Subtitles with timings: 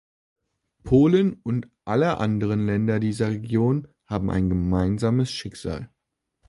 [0.83, 5.91] Polen und alle anderen Länder dieser Region haben ein gemeinsames Schicksal.